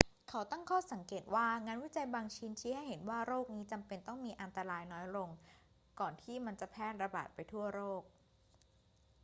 [0.29, 5.29] เขาตั้งข้อสังเกตว่า งานวิจัยบางชิ้นชี้ให้เห็นว่าโรคนี้จำเป็นต้องมีอันตรายน้อยลง
[5.99, 8.01] ก่อนที่มันจะแพร่ระบาดไปทั่วโลก